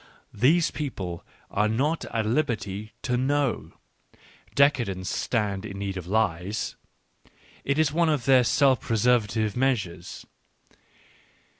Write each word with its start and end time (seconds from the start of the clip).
These 0.47 0.71
people 0.71 1.23
are 1.51 1.67
not 1.67 2.05
at 2.05 2.25
liberty 2.25 2.91
to 3.03 3.17
"know,"— 3.17 3.73
jggadfint&sianri 4.55 5.65
in 5.65 5.77
oeed 5.77 5.95
i 5.95 5.99
of 5.99 6.07
lies,— 6.07 6.75
it 7.63 7.77
is 7.77 7.93
one 7.93 8.09
of 8.09 8.25
their 8.25 8.43
self 8.43 8.81
preservative 8.81 9.55
measures. 9.55 10.25